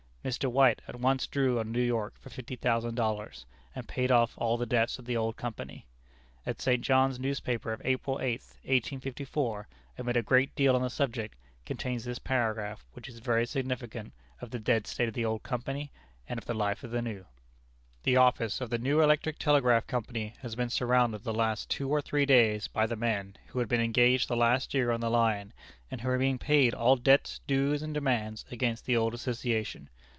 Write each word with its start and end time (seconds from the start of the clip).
Mr. 0.23 0.47
White 0.51 0.83
at 0.87 0.95
once 0.99 1.25
drew 1.25 1.57
on 1.59 1.71
New 1.71 1.81
York 1.81 2.13
for 2.19 2.29
fifty 2.29 2.55
thousand 2.55 2.93
dollars, 2.93 3.43
and 3.73 3.87
paid 3.87 4.11
off 4.11 4.35
all 4.37 4.55
the 4.55 4.67
debts 4.67 4.99
of 4.99 5.05
the 5.05 5.17
old 5.17 5.35
company. 5.35 5.83
A 6.45 6.53
St. 6.55 6.79
John's 6.79 7.19
newspaper 7.19 7.73
of 7.73 7.81
April 7.83 8.17
8th, 8.19 8.53
1854, 8.61 9.67
amid 9.97 10.15
a 10.15 10.21
great 10.21 10.53
deal 10.53 10.75
on 10.75 10.83
the 10.83 10.91
subject, 10.91 11.35
contains 11.65 12.03
this 12.05 12.19
paragraph, 12.19 12.85
which 12.93 13.09
is 13.09 13.17
very 13.17 13.47
significant 13.47 14.13
of 14.39 14.51
the 14.51 14.59
dead 14.59 14.85
state 14.85 15.07
of 15.07 15.15
the 15.15 15.25
old 15.25 15.41
company, 15.41 15.91
and 16.29 16.37
of 16.37 16.45
the 16.45 16.53
life 16.53 16.83
of 16.83 16.91
the 16.91 17.01
new: 17.01 17.25
"The 18.03 18.17
office 18.17 18.61
of 18.61 18.69
the 18.69 18.77
new 18.77 19.01
Electric 19.01 19.39
Telegraph 19.39 19.87
Company 19.87 20.35
has 20.43 20.53
been 20.55 20.69
surrounded 20.69 21.23
the 21.23 21.33
last 21.33 21.67
two 21.67 21.89
or 21.89 21.99
three 21.99 22.27
days 22.27 22.67
by 22.67 22.85
the 22.85 22.95
men 22.95 23.37
who 23.47 23.57
had 23.57 23.67
been 23.67 23.81
engaged 23.81 24.27
the 24.27 24.37
last 24.37 24.75
year 24.75 24.91
on 24.91 24.99
the 25.01 25.09
line, 25.09 25.51
and 25.89 26.01
who 26.01 26.09
are 26.09 26.19
being 26.19 26.37
paid 26.37 26.75
all 26.75 26.95
debts, 26.95 27.39
dues, 27.47 27.81
and 27.81 27.95
demands 27.95 28.45
against 28.51 28.85
the 28.85 28.95
old 28.95 29.15
association. 29.15 29.89